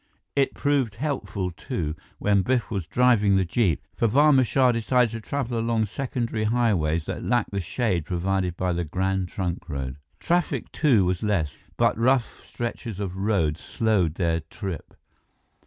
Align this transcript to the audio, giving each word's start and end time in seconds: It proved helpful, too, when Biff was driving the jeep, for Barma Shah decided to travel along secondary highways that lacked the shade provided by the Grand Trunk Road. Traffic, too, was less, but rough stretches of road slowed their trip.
It 0.35 0.55
proved 0.55 0.95
helpful, 0.95 1.51
too, 1.51 1.95
when 2.17 2.41
Biff 2.41 2.71
was 2.71 2.87
driving 2.87 3.35
the 3.35 3.45
jeep, 3.45 3.85
for 3.95 4.07
Barma 4.07 4.43
Shah 4.43 4.71
decided 4.71 5.11
to 5.11 5.21
travel 5.21 5.59
along 5.59 5.85
secondary 5.85 6.45
highways 6.45 7.05
that 7.05 7.23
lacked 7.23 7.51
the 7.51 7.61
shade 7.61 8.03
provided 8.03 8.57
by 8.57 8.73
the 8.73 8.83
Grand 8.83 9.27
Trunk 9.29 9.69
Road. 9.69 9.97
Traffic, 10.19 10.71
too, 10.71 11.05
was 11.05 11.21
less, 11.21 11.51
but 11.77 11.95
rough 11.99 12.43
stretches 12.49 12.99
of 12.99 13.15
road 13.15 13.59
slowed 13.59 14.15
their 14.15 14.39
trip. 14.39 14.95